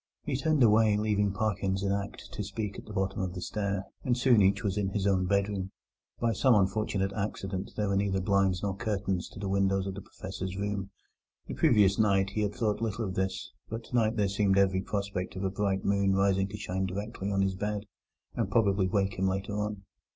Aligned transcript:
He 0.23 0.35
turned 0.35 0.63
away, 0.63 0.97
leaving 0.97 1.31
Parkins 1.31 1.83
in 1.83 1.91
act 1.91 2.31
to 2.31 2.43
speak 2.43 2.79
at 2.79 2.85
the 2.87 2.91
bottom 2.93 3.21
of 3.21 3.35
the 3.35 3.41
stair, 3.43 3.83
and 4.03 4.17
soon 4.17 4.41
each 4.41 4.63
was 4.63 4.75
in 4.75 4.89
his 4.89 5.05
own 5.05 5.27
bedroom. 5.27 5.69
By 6.19 6.33
some 6.33 6.55
unfortunate 6.55 7.13
accident, 7.13 7.69
there 7.77 7.87
were 7.87 7.95
neither 7.95 8.19
blinds 8.19 8.63
nor 8.63 8.75
curtains 8.75 9.29
to 9.29 9.39
the 9.39 9.47
windows 9.47 9.85
of 9.85 9.93
the 9.93 10.01
Professor's 10.01 10.57
room. 10.57 10.89
The 11.45 11.53
previous 11.53 11.99
night 11.99 12.31
he 12.31 12.41
had 12.41 12.55
thought 12.55 12.81
little 12.81 13.05
of 13.05 13.13
this, 13.13 13.51
but 13.69 13.83
tonight 13.83 14.15
there 14.17 14.27
seemed 14.27 14.57
every 14.57 14.81
prospect 14.81 15.35
of 15.35 15.43
a 15.43 15.51
bright 15.51 15.85
moon 15.85 16.13
rising 16.15 16.47
to 16.47 16.57
shine 16.57 16.87
directly 16.87 17.29
on 17.31 17.43
his 17.43 17.53
bed, 17.53 17.83
and 18.33 18.49
probably 18.49 18.87
wake 18.87 19.19
him 19.19 19.27
later 19.27 19.55
on. 19.59 19.83